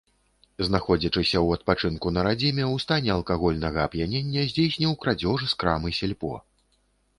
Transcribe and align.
Знаходзячыся 0.67 1.37
ў 1.41 1.47
адпачынку 1.59 2.13
на 2.15 2.23
радзіме, 2.29 2.65
у 2.79 2.81
стане 2.85 3.13
алкагольнага 3.17 3.79
ап'янення, 3.91 4.49
здзейсніў 4.55 4.99
крадзеж 5.05 5.49
з 5.55 5.63
крамы 5.63 5.89
сельпо. 6.03 6.35